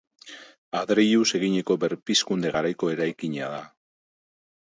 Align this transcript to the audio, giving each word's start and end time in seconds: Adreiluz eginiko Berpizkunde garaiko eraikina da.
Adreiluz 0.77 1.27
eginiko 1.39 1.77
Berpizkunde 1.83 2.53
garaiko 2.55 2.89
eraikina 2.95 3.51
da. 3.57 3.61